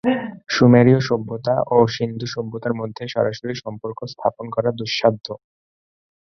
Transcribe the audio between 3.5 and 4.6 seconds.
সম্পর্ক স্থাপন